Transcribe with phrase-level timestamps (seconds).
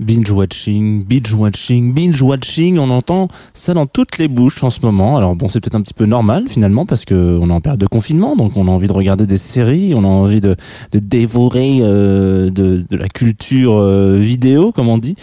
[0.00, 4.80] Binge watching, binge watching, binge watching, on entend ça dans toutes les bouches en ce
[4.80, 5.18] moment.
[5.18, 7.80] Alors bon, c'est peut-être un petit peu normal finalement parce que on est en période
[7.80, 10.56] de confinement, donc on a envie de regarder des séries, on a envie de,
[10.92, 15.16] de dévorer euh, de, de la culture euh, vidéo, comme on dit.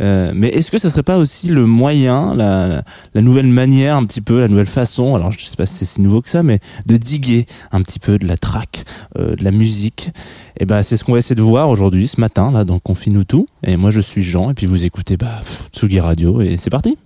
[0.00, 2.82] Euh, mais est-ce que ça serait pas aussi le moyen, la,
[3.14, 5.84] la nouvelle manière, un petit peu, la nouvelle façon, alors je sais pas si c'est
[5.84, 8.84] si nouveau que ça, mais de diguer un petit peu de la track,
[9.18, 10.10] euh, de la musique?
[10.58, 13.24] Et ben c'est ce qu'on va essayer de voir aujourd'hui, ce matin, là, dans Confine-nous
[13.24, 13.46] tout.
[13.64, 15.40] Et moi je suis Jean, et puis vous écoutez bah,
[15.72, 16.96] Tsugi Radio, et c'est parti.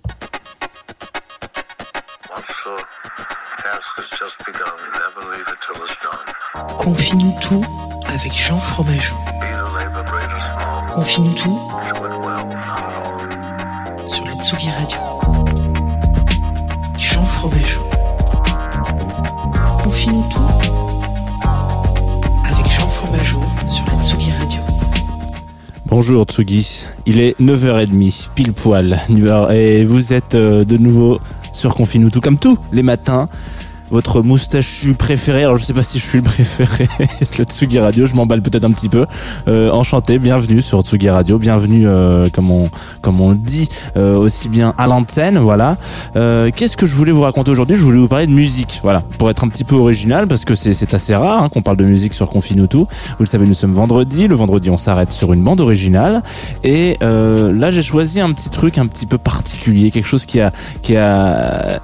[6.77, 7.63] Confie-nous tout
[8.07, 9.15] avec Jean Fromageau.
[10.93, 11.59] Confie-nous tout
[14.09, 14.97] sur la Tsugi Radio.
[16.97, 17.89] Jean Fromageau.
[19.83, 20.49] Confie-nous tout
[22.43, 24.48] avec Jean Fromageau sur la Tsugi Radio.
[25.89, 28.99] Bonjour Tsugi, il est 9h30, pile poil,
[29.51, 31.17] et vous êtes euh, de nouveau
[31.51, 33.27] sur Confine-nous tout, comme tous les matins.
[33.91, 36.87] Votre moustachu préféré, alors je sais pas si je suis le préféré
[37.37, 39.07] de Tsugi Radio, je m'emballe peut-être un petit peu.
[39.47, 42.69] Euh, enchanté, bienvenue sur Tsugi Radio, bienvenue euh, comme on
[43.01, 43.67] comme on le dit
[43.97, 45.73] euh, aussi bien à l'antenne, voilà.
[46.15, 47.77] Euh, Qu'est-ce que je voulais vous raconter aujourd'hui?
[47.77, 50.53] Je voulais vous parler de musique, voilà, pour être un petit peu original parce que
[50.53, 52.85] c'est assez rare hein, qu'on parle de musique sur Confine-nous tout.
[52.85, 56.21] Vous le savez, nous sommes vendredi, le vendredi on s'arrête sur une bande originale.
[56.63, 60.39] Et euh, là j'ai choisi un petit truc un petit peu particulier, quelque chose qui
[60.39, 60.51] a
[60.83, 61.81] qui a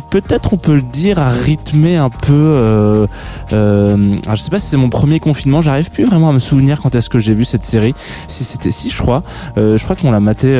[0.00, 3.06] peut-être on peut le dire a rythmé un peu euh,
[3.52, 6.38] euh, alors je sais pas si c'est mon premier confinement j'arrive plus vraiment à me
[6.38, 7.94] souvenir quand est-ce que j'ai vu cette série.
[8.28, 9.22] Si c'était si je crois.
[9.56, 10.52] Euh, je crois qu'on l'a maté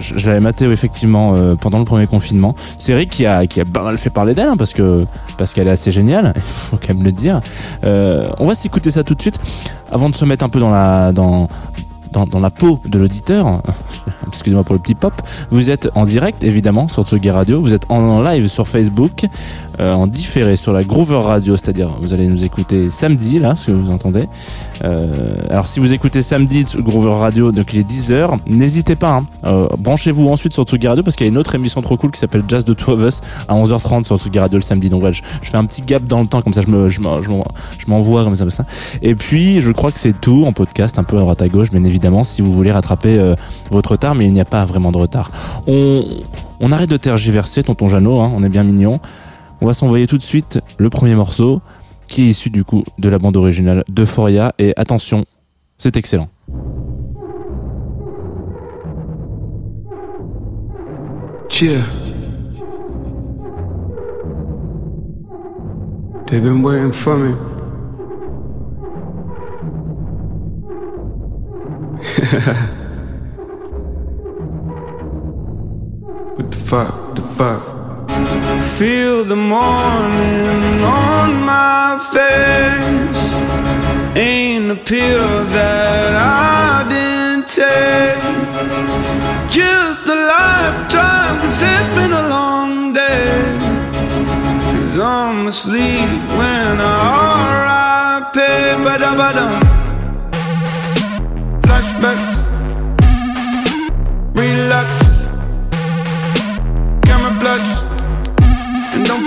[0.00, 2.54] je, l'avais maté effectivement pendant le premier confinement.
[2.78, 5.00] Série qui a qui a pas mal fait parler d'elle hein, parce que
[5.36, 7.40] parce qu'elle est assez géniale il faut quand même le dire.
[7.84, 9.38] On va s'écouter ça tout de suite
[9.90, 11.48] avant de se mettre un peu dans la dans
[12.12, 13.62] dans, la peau de l'auditeur,
[14.28, 15.12] excusez-moi pour le petit pop,
[15.50, 19.26] vous êtes en direct évidemment sur Tsugi Radio, vous êtes en live sur Facebook,
[19.80, 23.68] euh, en différé sur la Groover Radio, c'est-à-dire vous allez nous écouter samedi là, ce
[23.68, 24.28] que vous entendez.
[24.84, 29.26] Euh, alors si vous écoutez samedi Groover Radio, donc il est 10h, n'hésitez pas, hein,
[29.44, 32.10] euh, branchez-vous ensuite sur Tsugi Radio parce qu'il y a une autre émission trop cool
[32.10, 35.00] qui s'appelle Jazz de Two of Us à 11h30 sur Tsugi Radio le samedi, donc
[35.00, 37.00] voilà, je, fais un petit gap dans le temps comme ça, je me, je
[37.86, 38.64] m'envoie comme ça, comme ça.
[39.02, 41.70] Et puis, je crois que c'est tout en podcast, un peu à droite à gauche,
[41.70, 43.34] bien évidemment, si vous voulez rattraper euh,
[43.70, 45.30] votre retard, mais il n'y a pas vraiment de retard.
[45.66, 49.00] On, arrête de tergiverser, tonton Jeannot, hein, on est bien mignon.
[49.60, 51.60] On va s'envoyer tout de suite le premier morceau,
[52.08, 54.52] qui est issu du coup de la bande originale d'Euphoria.
[54.58, 55.24] Et attention,
[55.78, 56.28] c'est excellent.
[61.60, 61.82] Yeah.
[66.26, 67.57] They've been waiting for me.
[76.36, 77.16] what the fuck?
[77.16, 77.62] The fuck?
[78.78, 83.32] Feel the morning on my face.
[84.16, 88.22] Ain't a pill that I didn't take.
[89.50, 93.58] Just a lifetime, cause it's been a long day.
[94.78, 96.08] Cause I'm asleep
[96.38, 98.36] when I RIP.
[98.84, 99.67] Ba-da-ba-dum.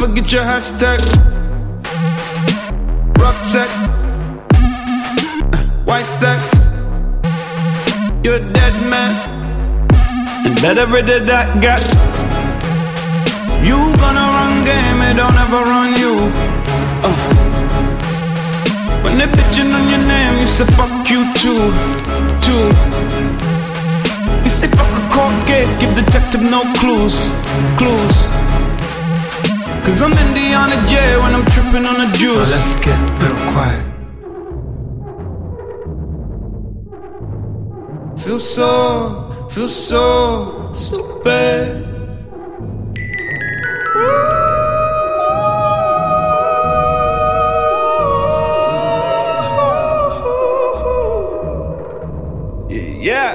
[0.01, 0.97] Forget your hashtag.
[3.21, 3.69] Rucksack,
[5.85, 6.57] white stacks.
[8.23, 9.13] You're a dead man.
[10.43, 11.81] And better rid of that gap.
[13.63, 16.13] You gonna run game, it don't ever run you.
[17.05, 17.13] Uh.
[19.03, 21.61] When they bitching on your name, you say fuck you too,
[22.41, 22.65] too.
[24.41, 27.29] You say fuck a court case, give detective no clues,
[27.77, 28.40] clues.
[29.83, 32.49] Cause I'm Indiana J when I'm tripping on the juice.
[32.49, 33.85] Now let's get real quiet.
[38.19, 41.87] Feel so, feel so stupid.
[53.01, 53.33] Yeah,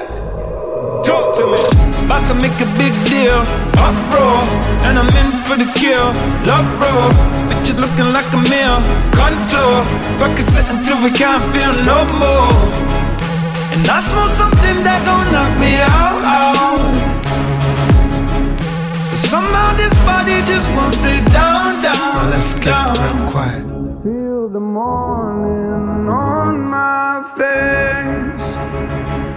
[1.03, 1.76] talk to me.
[2.07, 3.43] About to make a big deal.
[3.75, 4.39] Uproar,
[4.87, 6.07] and I'm in for the kill.
[6.47, 7.11] Love roll,
[7.51, 8.79] bitches looking like a meal.
[9.11, 9.83] Contour,
[10.19, 12.55] fucking sit until we can't feel no more.
[13.75, 16.23] And I smoke something that gon' knock me out.
[16.39, 16.79] out.
[19.11, 22.95] But somehow this body just won't stay down, down, Now let's get down.
[23.03, 23.63] real quiet.
[24.03, 28.47] Feel the morning on my face.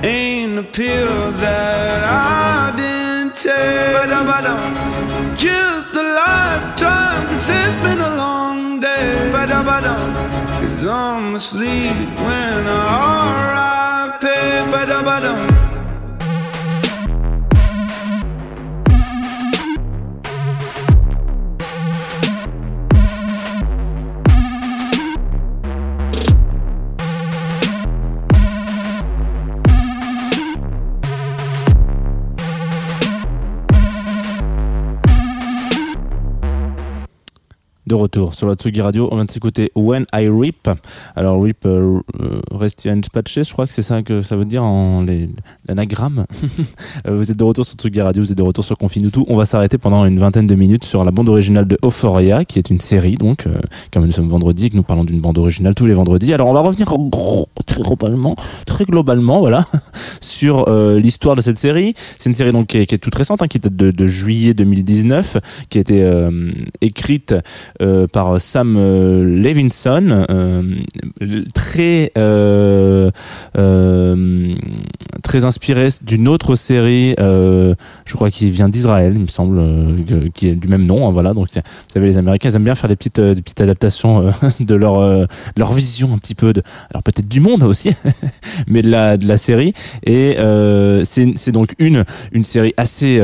[0.06, 1.80] Ain't a pill that I didn't take.
[5.37, 9.31] Just a lifetime, cause it's been a long day.
[10.61, 11.96] Cause I'm asleep
[12.26, 15.59] when I R.I.P.
[37.90, 40.70] De retour sur la Tsugi Radio, on vient de s'écouter When I Rip.
[41.16, 44.62] Alors Rip, euh, euh, reste patché, je crois que c'est ça que ça veut dire
[44.62, 45.04] en
[45.66, 46.25] l'anagramme.
[47.08, 49.20] Euh, vous êtes de retour sur Tsugi Radio, vous êtes de retour sur Confinutu.
[49.28, 52.58] On va s'arrêter pendant une vingtaine de minutes sur la bande originale de Euphoria, qui
[52.58, 53.60] est une série, donc, euh,
[53.93, 56.34] comme nous sommes vendredi et que nous parlons d'une bande originale tous les vendredis.
[56.34, 56.93] Alors on va revenir
[57.66, 58.36] très globalement,
[58.66, 59.66] très globalement, voilà,
[60.20, 61.94] sur l'histoire de cette série.
[62.19, 65.38] C'est une série donc qui est, toute récente, hein, qui date de, juillet 2019,
[65.70, 66.28] qui a été
[66.81, 67.34] écrite
[67.81, 70.62] euh, par Sam euh, Levinson, euh,
[71.55, 72.12] très
[75.23, 77.75] très inspiré d'une autre série, je
[78.15, 79.62] crois qui vient d'Israël, il me semble,
[80.35, 81.09] qui est du même nom.
[81.09, 83.61] hein, voilà, donc vous savez les Américains ils aiment bien faire des petites des petites
[83.61, 86.62] adaptations de leur leur vision un petit peu de,
[86.93, 87.93] alors peut-être du monde aussi,
[88.67, 89.73] mais de la de la série.
[90.05, 90.37] Et
[91.05, 93.21] c'est donc une une série assez,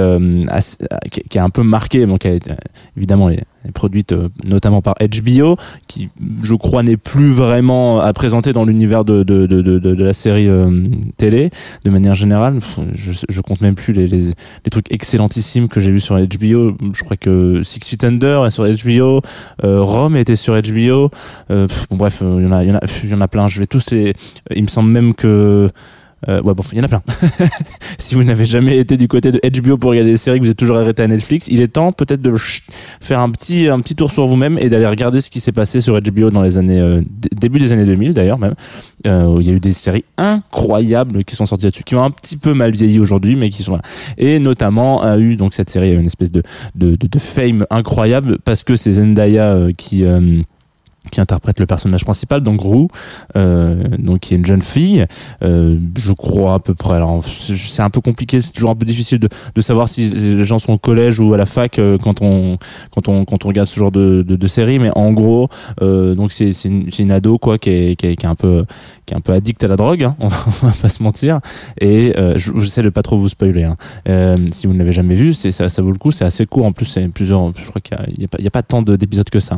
[0.48, 0.76] assez-
[1.10, 2.38] qui, a un peu marqué, donc euh,
[2.96, 3.30] évidemment
[3.74, 6.08] produite euh, notamment par HBO, qui
[6.42, 10.12] je crois n'est plus vraiment à présenter dans l'univers de, de, de, de, de la
[10.12, 11.50] série euh, télé
[11.84, 12.58] de manière générale.
[12.94, 16.76] Je, je compte même plus les, les, les trucs excellentissimes que j'ai vus sur HBO.
[16.92, 19.20] Je crois que Six Feet Under est sur HBO,
[19.64, 21.10] euh, Rome était sur HBO.
[21.50, 23.20] Euh, bon bref, euh, il y en a, il y en a, il y en
[23.20, 23.48] a plein.
[23.48, 24.14] Je vais tous les.
[24.54, 25.70] Il me semble même que
[26.28, 27.02] euh, ouais, bon, il y en a plein.
[27.98, 30.50] si vous n'avez jamais été du côté de HBO pour regarder des séries, que vous
[30.50, 32.34] êtes toujours arrêté à Netflix, il est temps peut-être de
[33.00, 35.80] faire un petit, un petit tour sur vous-même et d'aller regarder ce qui s'est passé
[35.80, 37.02] sur HBO dans les années, euh,
[37.32, 38.54] début des années 2000 d'ailleurs même.
[39.06, 42.10] Euh, il y a eu des séries incroyables qui sont sorties là-dessus, qui ont un
[42.10, 43.82] petit peu mal vieilli aujourd'hui, mais qui sont là.
[44.18, 46.42] Et notamment a eu donc cette série une espèce de,
[46.74, 50.40] de, de, de fame incroyable parce que c'est Zendaya euh, qui euh,
[51.10, 52.88] qui interprète le personnage principal, donc Rue,
[53.36, 55.06] euh, donc qui est une jeune fille,
[55.42, 56.94] euh, je crois à peu près.
[56.96, 60.44] Alors c'est un peu compliqué, c'est toujours un peu difficile de, de savoir si les
[60.44, 62.58] gens sont au collège ou à la fac euh, quand on
[62.92, 65.48] quand on quand on regarde ce genre de de, de série, mais en gros,
[65.82, 68.34] euh, donc c'est c'est une, une ado quoi qui est, qui est qui est un
[68.34, 68.64] peu
[69.04, 71.40] qui est un peu addict à la drogue, hein, on va pas se mentir.
[71.80, 73.62] Et euh, je- j'essaie de pas trop vous spoiler.
[73.64, 73.76] Hein.
[74.08, 76.10] Euh, si vous ne l'avez jamais vu, c'est ça, ça vaut le coup.
[76.10, 76.64] C'est assez court.
[76.66, 77.52] En plus, c'est plusieurs.
[77.56, 78.96] Je crois qu'il y a, il y a pas, il y a pas tant de-
[78.96, 79.56] d'épisodes que ça.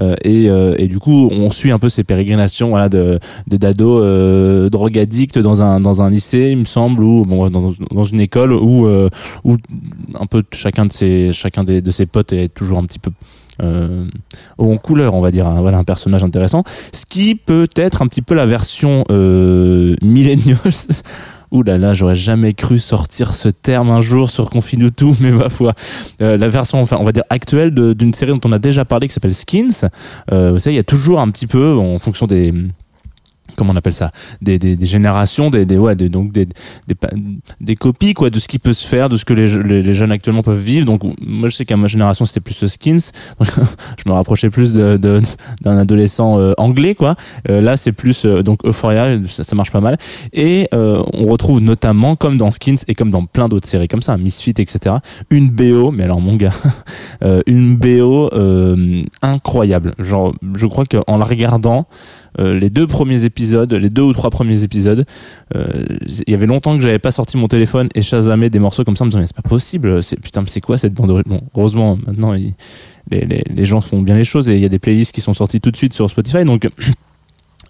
[0.00, 0.14] hein.
[0.22, 5.80] Et, et du coup, on suit un peu ces pérégrinations, de d'ados euh, dans un
[5.80, 9.08] dans un lycée, il me semble, ou dans, une école où euh,
[9.44, 9.56] où
[10.18, 13.10] un peu chacun de ses chacun des, de ses potes est toujours un petit peu
[13.62, 14.06] euh,
[14.58, 16.64] en couleur, on va dire, hein, voilà un personnage intéressant.
[16.92, 20.58] Ce qui peut être un petit peu la version euh, millennials.
[21.52, 25.48] Ouh là là, j'aurais jamais cru sortir ce terme un jour sur Confinutu, mais ma
[25.48, 25.74] foi.
[26.20, 29.08] Euh, la version, enfin, on va dire actuelle d'une série dont on a déjà parlé
[29.08, 29.88] qui s'appelle Skins.
[30.32, 32.52] Euh, vous savez, il y a toujours un petit peu, en fonction des
[33.56, 34.10] comment on appelle ça
[34.42, 36.94] des, des, des générations des, des ouais des, donc des, des
[37.60, 39.94] des copies quoi de ce qui peut se faire de ce que les, les, les
[39.94, 40.86] jeunes actuellement peuvent vivre.
[40.86, 43.00] Donc moi je sais qu'à ma génération c'était plus skins.
[43.40, 45.20] Je me rapprochais plus de de-
[45.62, 47.16] d'un adolescent euh, anglais quoi.
[47.48, 49.98] Euh, là c'est plus euh, donc Euphoria ça, ça marche pas mal.
[50.32, 54.02] Et euh, on retrouve notamment comme dans skins et comme dans plein d'autres séries comme
[54.02, 54.96] ça Misfit etc
[55.30, 56.52] une BO mais alors mon gars
[57.22, 59.94] euh, une BO euh, incroyable.
[59.98, 61.86] Genre je crois qu'en la regardant
[62.38, 65.04] euh, les deux premiers épisodes, les deux ou trois premiers épisodes,
[65.54, 68.84] euh, il y avait longtemps que j'avais pas sorti mon téléphone et chasamé des morceaux
[68.84, 70.94] comme ça en me disant mais c'est pas possible, c'est putain mais c'est quoi cette
[70.94, 72.54] bande Bon, heureusement maintenant les,
[73.10, 75.34] les, les gens font bien les choses et il y a des playlists qui sont
[75.34, 76.68] sorties tout de suite sur Spotify donc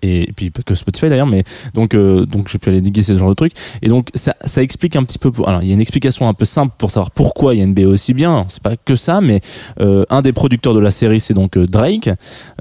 [0.02, 3.28] et, puis que Spotify d'ailleurs mais donc euh, donc j'ai pu aller diguer ce genre
[3.28, 3.52] de trucs
[3.82, 6.28] et donc ça ça explique un petit peu pour alors il y a une explication
[6.28, 8.96] un peu simple pour savoir pourquoi il y a une aussi bien c'est pas que
[8.96, 9.40] ça mais
[9.80, 12.10] euh, un des producteurs de la série c'est donc euh, Drake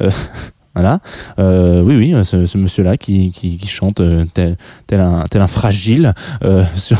[0.02, 0.12] euh,
[0.76, 1.00] Voilà,
[1.40, 4.56] euh, oui, oui, ce, ce monsieur-là qui, qui, qui chante euh, tel,
[4.88, 6.98] tel un tel un fragile, euh, sur,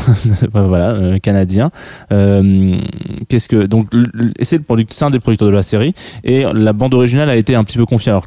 [0.52, 1.70] voilà, euh, canadien.
[2.12, 2.76] Euh,
[3.28, 3.88] Qu'est-ce que donc
[4.42, 5.94] c'est le product, c'est un des producteurs de la série.
[6.24, 8.10] Et la bande originale a été un petit peu confiée.
[8.10, 8.26] Alors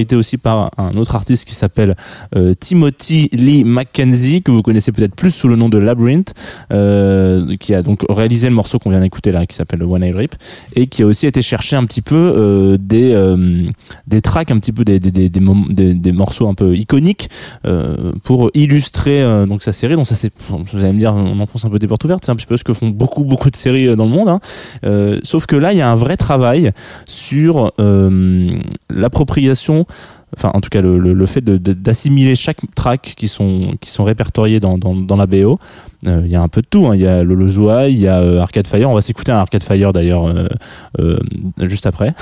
[0.00, 1.96] été aussi par un autre artiste qui s'appelle
[2.34, 6.34] euh, Timothy Lee McKenzie que vous connaissez peut-être plus sous le nom de Labyrinth,
[6.72, 10.12] euh, qui a donc réalisé le morceau qu'on vient d'écouter là, qui s'appelle One Eye
[10.12, 10.34] Rip
[10.74, 13.62] et qui a aussi été chercher un petit peu euh, des euh,
[14.06, 17.30] des tracks, un petit peu des des, des, des, morceaux un peu iconiques
[17.66, 19.94] euh, pour illustrer euh, donc sa série.
[19.94, 22.24] Donc ça c'est, vous allez me dire, on enfonce un peu des portes ouvertes.
[22.24, 24.28] C'est un petit peu ce que font beaucoup beaucoup de séries euh, dans le monde.
[24.28, 24.40] Hein.
[25.22, 26.72] Sauf que là il y a un vrai travail
[27.06, 27.72] sur
[28.90, 29.86] l'appropriation.
[30.36, 34.04] Enfin, en tout cas, le, le, le fait d'assimiler chaque track qui sont qui sont
[34.04, 35.58] répertoriés dans dans, dans la BO.
[36.06, 36.86] Euh, Il y a un peu de tout.
[36.86, 36.94] hein.
[36.94, 37.46] Il y a Lolo
[37.88, 38.88] il y a euh, Arcade Fire.
[38.88, 40.46] On va s'écouter un Arcade Fire d'ailleurs euh,
[40.98, 41.18] euh,
[41.68, 42.14] juste après.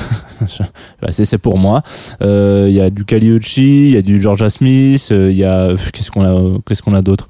[1.11, 1.83] C'est pour moi.
[2.23, 5.75] Euh, Il y a du Kaliuchi, il y a du Georgia Smith, il y a
[5.93, 7.29] qu'est-ce qu'on a qu'est-ce qu'on a d'autre?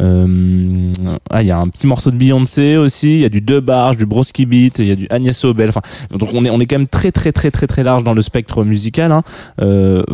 [0.00, 3.14] Ah, il y a un petit morceau de Beyoncé aussi.
[3.14, 5.68] Il y a du Deux Barge, du Broski Beat, il y a du Agnès Obel.
[5.70, 8.14] Enfin, donc on est on est quand même très très très très très large dans
[8.14, 9.10] le spectre musical.
[9.12, 9.22] Hein.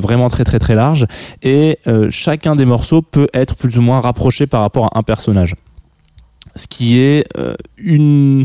[0.04, 1.06] Vraiment très très très large.
[1.42, 5.02] Et euh, chacun des morceaux peut être plus ou moins rapproché par rapport à un
[5.02, 5.54] personnage.
[6.56, 8.44] Ce qui est euh, une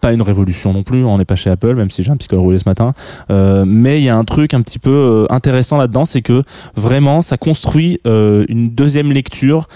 [0.00, 2.28] pas une révolution non plus, on n'est pas chez Apple, même si j'ai un petit
[2.28, 2.92] col roulé ce matin.
[3.30, 6.42] Euh, mais il y a un truc un petit peu intéressant là-dedans, c'est que
[6.76, 9.68] vraiment ça construit une deuxième lecture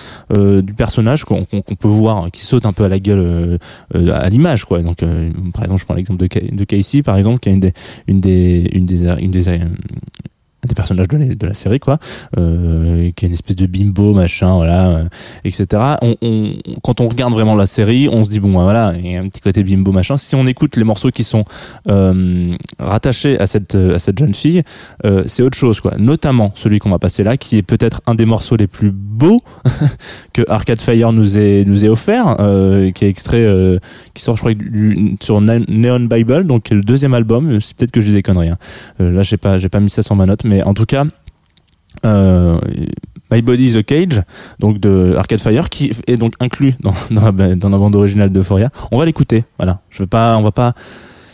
[0.68, 3.58] du personnage qu'on peut voir, qui saute un peu à la gueule
[3.94, 4.82] à l'image, quoi.
[4.82, 4.98] Donc,
[5.54, 7.72] par exemple, je prends l'exemple de, Ca- de Casey, par exemple, qui a une des
[8.06, 9.48] une des
[10.66, 11.98] des personnages de la, de la série quoi.
[12.38, 15.04] Euh, qui est une espèce de bimbo machin voilà euh,
[15.44, 16.52] etc on, on,
[16.82, 19.28] quand on regarde vraiment la série on se dit bon voilà il y a un
[19.28, 20.16] petit côté bimbo machin.
[20.16, 21.44] Si on écoute les morceaux qui sont
[21.88, 24.62] euh, rattachés à cette à cette jeune fille
[25.04, 25.94] euh, c'est autre chose quoi.
[25.98, 29.40] Notamment celui qu'on va passer là qui est peut-être un des morceaux les plus beaux
[30.32, 33.78] que Arcade Fire nous est nous est offert euh, qui est extrait euh,
[34.14, 37.90] qui sort je crois du- sur Ne- Neon Bible donc le deuxième album c'est peut-être
[37.90, 38.58] que j'ai des conneries hein.
[39.00, 41.04] Euh, là j'ai pas j'ai pas mis ça sur ma note en tout cas
[42.04, 42.58] euh,
[43.30, 44.22] My Body is a Cage
[44.58, 48.30] donc de Arcade Fire qui est donc inclus dans, dans, la, dans la bande originale
[48.30, 49.80] d'Euphoria on va l'écouter voilà.
[49.90, 50.74] Je veux pas on va pas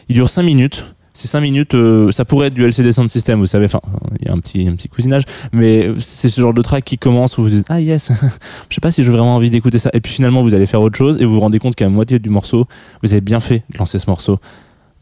[0.09, 0.93] il dure 5 minutes.
[1.15, 3.81] C'est 5 minutes euh, ça pourrait être du LCD Sound System vous savez enfin
[4.21, 6.99] il y a un petit un petit cousinage mais c'est ce genre de track qui
[6.99, 8.13] commence où vous dites ah yes.
[8.69, 9.91] Je sais pas si j'ai vraiment envie d'écouter ça.
[9.95, 11.91] Et puis finalement vous allez faire autre chose et vous vous rendez compte qu'à la
[11.91, 12.67] moitié du morceau
[13.03, 14.39] vous avez bien fait de lancer ce morceau.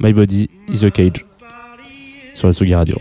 [0.01, 1.25] My Body is a Cage.
[2.35, 2.97] Sur le Sugi Radio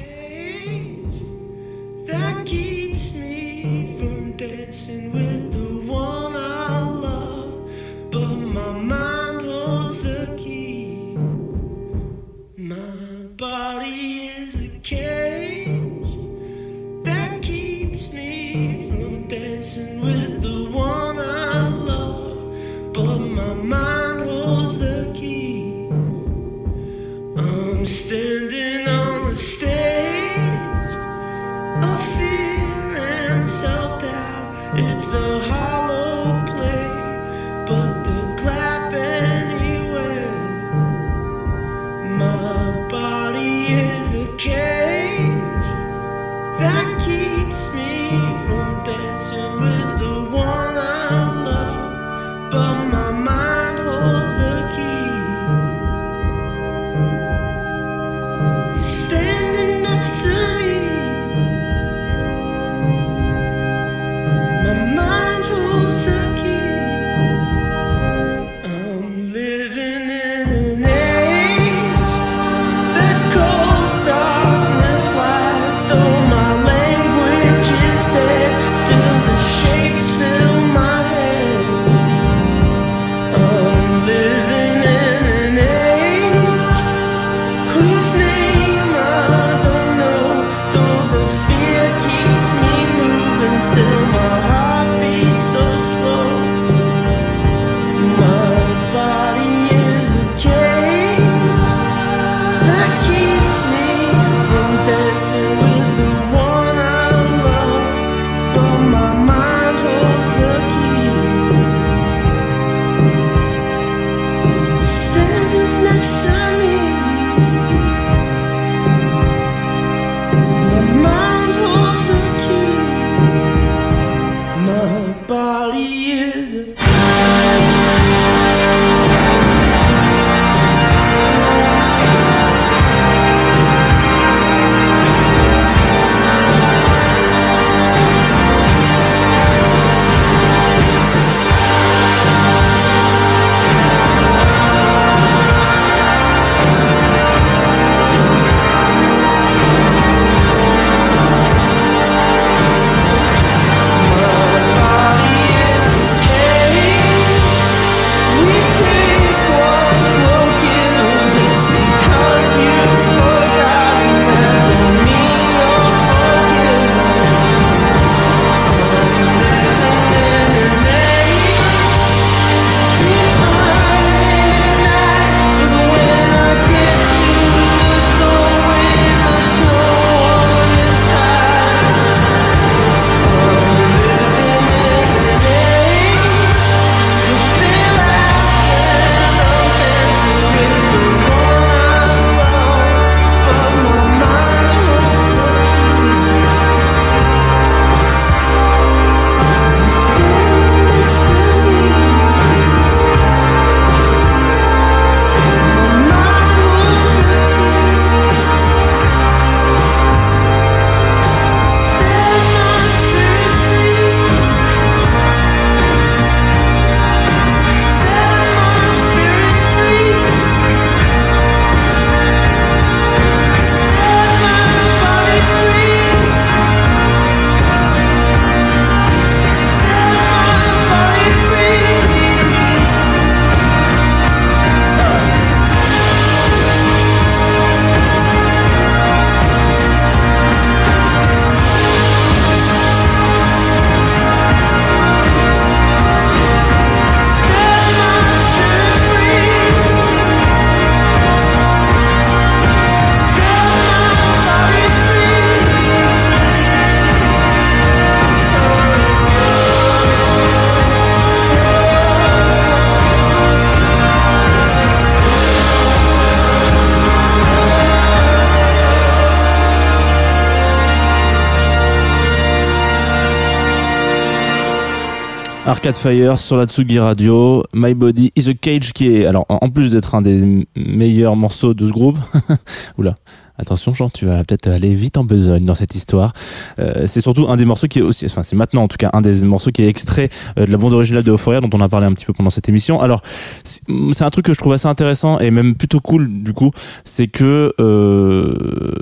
[275.74, 279.70] Arcade Fire sur la Tsugi Radio, My Body is a Cage qui est, alors en
[279.70, 282.20] plus d'être un des meilleurs morceaux de ce groupe,
[283.00, 283.16] oula,
[283.58, 286.34] attention Jean, tu vas peut-être aller vite en besogne dans cette histoire,
[286.80, 289.10] euh, c'est surtout un des morceaux qui est aussi, enfin c'est maintenant en tout cas
[289.14, 291.82] un des morceaux qui est extrait euh, de la bande originale de Euphoria dont on
[291.82, 293.02] a parlé un petit peu pendant cette émission.
[293.02, 293.22] Alors
[293.64, 296.72] c'est un truc que je trouve assez intéressant et même plutôt cool du coup,
[297.04, 298.94] c'est que euh,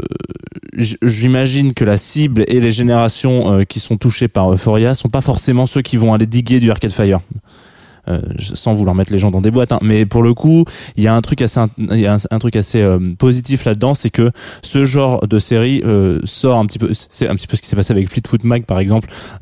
[0.77, 5.21] j'imagine que la cible et les générations euh, qui sont touchées par Euphoria sont pas
[5.21, 7.21] forcément ceux qui vont aller diguer du Arcade Fire.
[8.11, 9.79] Euh, sans vouloir mettre les gens dans des boîtes, hein.
[9.81, 12.55] mais pour le coup, il y a un truc assez, il y a un, truc
[12.55, 16.91] assez euh, positif là-dedans, c'est que ce genre de série euh, sort un petit peu,
[16.93, 19.09] c'est un petit peu ce qui s'est passé avec Fleetwood Mac par exemple,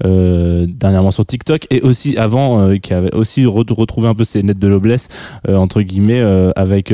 [0.00, 4.58] dernièrement sur TikTok, et aussi avant, qui avait aussi re- retrouvé un peu ses nettes
[4.58, 5.08] de noblesse
[5.48, 6.22] entre guillemets
[6.56, 6.92] avec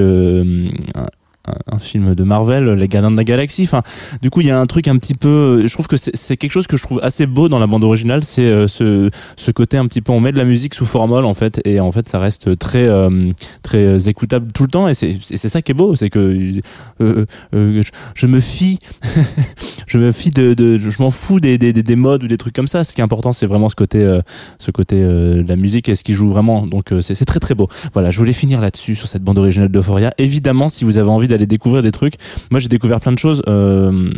[1.67, 3.65] un, film de Marvel, Les Gardiens de la Galaxie.
[3.65, 3.83] Enfin,
[4.23, 5.67] du coup, il y a un truc un petit peu.
[5.67, 8.25] Je trouve que c'est quelque chose que je trouve assez beau dans la bande originale.
[8.25, 10.13] C'est euh, ce, ce côté un petit peu.
[10.13, 12.87] On met de la musique sous formol en fait, et en fait, ça reste très
[12.87, 13.31] euh,
[13.63, 14.89] très écoutable tout le temps.
[14.89, 16.63] Et c'est ça qui est beau, c'est que euh,
[17.01, 18.79] euh, euh, je, je me fie,
[19.87, 22.39] je me fie de, de je m'en fous des, des des des modes ou des
[22.39, 22.85] trucs comme ça.
[22.85, 24.21] Ce qui est important, c'est vraiment ce côté euh,
[24.59, 26.67] ce côté de la musique et ce qui joue vraiment.
[26.67, 27.69] Donc c'est c'est très très beau.
[27.93, 30.13] Voilà, je voulais finir là-dessus sur cette bande originale d'Euphoria.
[30.19, 32.15] Évidemment, si vous avez envie d'aller découvrir des trucs,
[32.51, 33.43] moi j'ai découvert plein de choses.
[33.49, 34.11] Euh,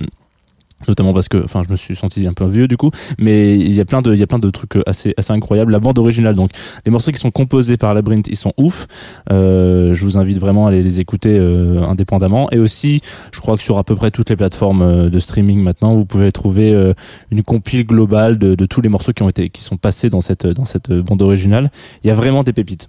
[0.89, 2.91] notamment parce que enfin je me suis senti un peu vieux du coup.
[3.19, 5.73] Mais il y a plein de il y a plein de trucs assez assez incroyables.
[5.73, 6.51] La bande originale donc
[6.85, 8.87] les morceaux qui sont composés par Labyrinth ils sont ouf.
[9.33, 12.51] Euh, je vous invite vraiment à aller les écouter euh, indépendamment.
[12.53, 13.01] Et aussi
[13.33, 16.05] je crois que sur à peu près toutes les plateformes euh, de streaming maintenant vous
[16.05, 16.93] pouvez trouver euh,
[17.31, 20.21] une compile globale de, de tous les morceaux qui ont été qui sont passés dans
[20.21, 21.71] cette dans cette bande originale.
[22.05, 22.89] Il y a vraiment des pépites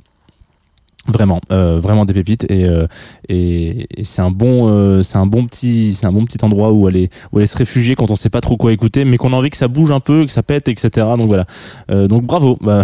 [1.07, 2.85] Vraiment, euh, vraiment des pépites et euh,
[3.29, 6.71] et, et c'est un bon euh, c'est un bon petit c'est un bon petit endroit
[6.71, 9.31] où aller où aller se réfugier quand on sait pas trop quoi écouter mais qu'on
[9.33, 11.45] a envie que ça bouge un peu que ça pète etc donc voilà.
[11.89, 12.57] Euh, donc bravo.
[12.61, 12.83] Bah,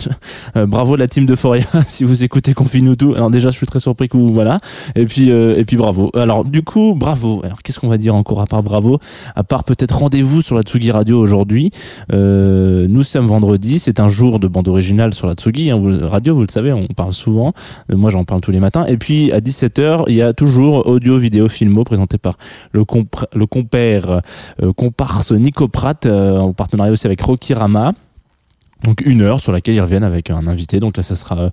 [0.56, 1.64] euh, bravo la team de Foria.
[1.86, 4.60] Si vous écoutez Confine-nous tout alors déjà je suis très surpris que vous voilà.
[4.94, 6.10] Et puis euh, et puis bravo.
[6.14, 7.40] Alors du coup bravo.
[7.44, 8.98] Alors qu'est-ce qu'on va dire encore à part bravo?
[9.34, 11.70] À part peut-être rendez-vous sur la Tsugi Radio aujourd'hui.
[12.12, 13.78] Nous sommes vendredi.
[13.78, 16.86] C'est un jour de bande originale sur la Tsugi hein, radio vous le savez on
[16.86, 17.53] parle souvent
[17.88, 18.86] moi, j'en parle tous les matins.
[18.86, 22.36] Et puis à 17h, il y a toujours audio, vidéo, filmo présenté par
[22.72, 24.20] le, compère
[24.62, 27.92] euh, comparse Nico Pratt euh, en partenariat aussi avec Rocky Rama.
[28.84, 30.78] Donc une heure sur laquelle ils reviennent avec un invité.
[30.78, 31.50] Donc là, ça sera, euh,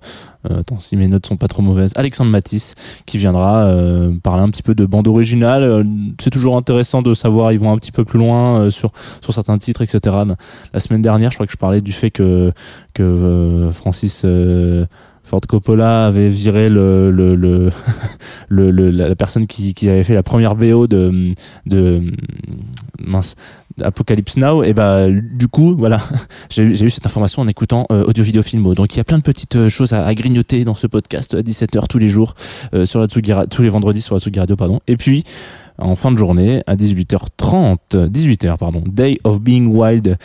[0.50, 2.74] euh, attends, si mes notes sont pas trop mauvaises, Alexandre Matisse
[3.06, 5.62] qui viendra euh, parler un petit peu de bande originale.
[5.62, 5.82] Euh,
[6.20, 9.32] C'est toujours intéressant de savoir, ils vont un petit peu plus loin euh, sur sur
[9.32, 10.16] certains titres, etc.
[10.72, 12.52] La semaine dernière, je crois que je parlais du fait que
[12.92, 14.84] que euh, Francis euh,
[15.24, 17.70] Ford Coppola avait viré le le le,
[18.48, 21.32] le, le- la personne qui, qui avait fait la première BO de
[21.66, 22.02] de
[23.00, 23.34] mince
[23.80, 24.62] Apocalypse Now.
[24.64, 26.00] Et bah du coup voilà
[26.50, 28.74] j'ai eu- cette information en écoutant euh, audio vidéo filmo.
[28.74, 31.34] Donc il y a plein de petites euh, choses à, à grignoter dans ce podcast
[31.34, 32.34] à 17h tous les jours
[32.74, 34.80] euh, sur la Tsugi tous les vendredis sur la Tsugi Radio pardon.
[34.88, 35.24] Et puis
[35.82, 37.76] en fin de journée à 18h30
[38.08, 40.16] 18h pardon Day of Being Wild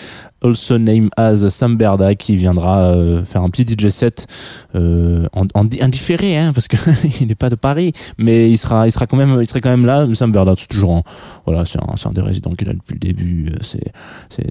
[0.43, 4.27] also named as Sam Berda qui viendra euh, faire un petit DJ set
[4.75, 6.77] euh, en, en di- indifféré hein, parce que
[7.21, 9.69] il n'est pas de Paris mais il sera il sera quand même il serait quand
[9.71, 10.07] même là.
[10.13, 11.03] Sam Berda c'est toujours en,
[11.45, 13.91] voilà c'est un, un des résidents qu'il a depuis le début euh, c'est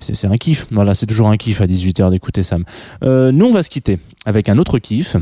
[0.01, 0.67] c'est un kiff.
[0.71, 2.65] Voilà c'est toujours un kiff à 18h d'écouter Sam.
[3.03, 5.17] Euh, nous on va se quitter avec un autre kiff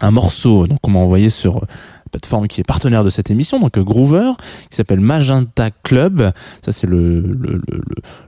[0.00, 3.30] un morceau donc on m'a envoyé sur euh, la plateforme qui est partenaire de cette
[3.30, 4.32] émission donc euh, Groover
[4.70, 6.32] qui s'appelle Magenta Club.
[6.64, 7.60] Ça c'est le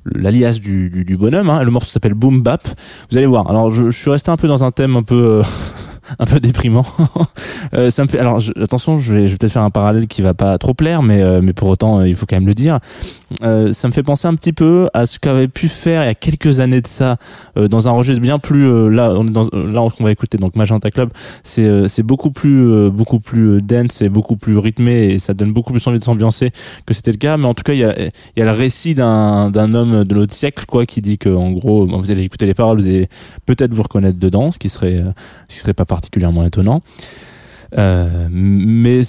[0.04, 1.62] l'alias du, du, bonhomme hein.
[1.62, 2.66] le morceau s'appelle Boom Bap.
[3.10, 3.48] Vous allez voir.
[3.50, 5.42] Alors je, je suis resté un peu dans un thème un peu euh,
[6.18, 6.86] un peu déprimant.
[7.74, 10.06] Euh, ça me fait alors je- attention je vais, je vais peut-être faire un parallèle
[10.06, 12.46] qui va pas trop plaire mais euh, mais pour autant euh, il faut quand même
[12.46, 12.78] le dire.
[13.42, 16.08] Euh, ça me fait penser un petit peu à ce qu'avait pu faire il y
[16.08, 17.16] a quelques années de ça
[17.58, 20.56] euh, dans un registre bien plus là on est dans là on va écouter donc
[20.56, 21.10] Magenta Club.
[21.42, 25.72] C'est c'est beaucoup plus beaucoup plus dense et beaucoup plus rythmé et ça donne beaucoup
[25.72, 26.52] plus envie de s'ambiancer
[26.86, 27.36] que c'était le cas.
[27.36, 30.04] Mais en tout cas il y a il y a le récit d'un d'un homme
[30.04, 32.86] de notre siècle quoi qui dit que en gros vous allez écouter les paroles vous
[32.86, 33.08] allez
[33.46, 35.02] peut-être vous reconnaître dedans ce qui serait
[35.48, 36.80] ce qui serait pas particulièrement étonnant
[37.76, 39.02] euh, mais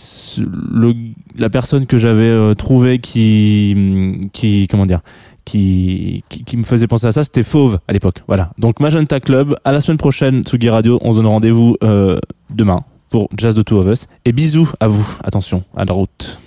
[1.37, 5.01] la personne que j'avais euh, trouvée qui, comment dire,
[5.53, 8.23] me faisait penser à ça, c'était Fauve à l'époque.
[8.27, 8.51] Voilà.
[8.57, 12.83] Donc Magenta Club, à la semaine prochaine, Tsugi Radio, on se donne rendez-vous euh, demain
[13.09, 14.07] pour Jazz the Two of Us.
[14.25, 15.07] Et bisous à vous.
[15.23, 16.37] Attention, à la route.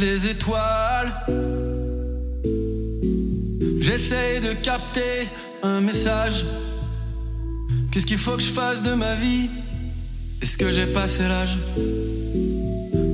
[0.00, 1.12] Les étoiles.
[3.80, 5.28] J'essaye de capter
[5.62, 6.44] un message.
[7.90, 9.50] Qu'est-ce qu'il faut que je fasse de ma vie?
[10.40, 11.56] Est-ce que j'ai passé l'âge?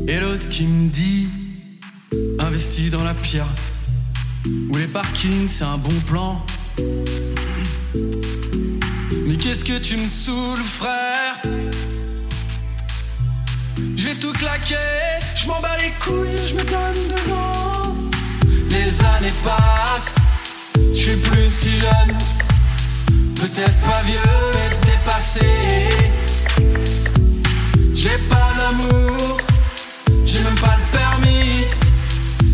[0.07, 1.29] Et l'autre qui me dit
[2.39, 3.49] Investi dans la pierre.
[4.71, 6.45] Où les parkings, c'est un bon plan.
[9.27, 11.43] Mais qu'est-ce que tu me saoules, frère?
[13.97, 14.75] Je vais tout claquer,
[15.39, 17.95] je m'en bats les couilles, je me donne deux ans.
[18.71, 20.17] Les années passent,
[20.93, 22.17] je suis plus si jeune.
[23.37, 24.19] Peut-être pas vieux
[24.65, 25.47] et dépassé.
[27.95, 29.37] J'ai pas d'amour,
[30.25, 31.67] j'ai même pas le permis.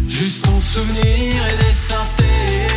[0.06, 2.68] Juste ton souvenir et des synthés.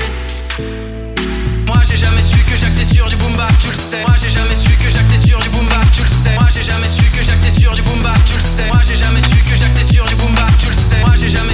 [1.66, 4.02] Moi j'ai jamais su que j'actais sur du boom bap, tu le sais.
[4.08, 6.34] Moi j'ai jamais su que j'actais sur du boom bap, tu le sais.
[6.36, 7.82] Moi j'ai jamais su que j'actais sur du
[8.26, 8.68] tu le sais.
[8.68, 11.00] Moi j'ai jamais su que j'actais sur du boom bap, tu le sais.
[11.02, 11.54] Moi j'ai jamais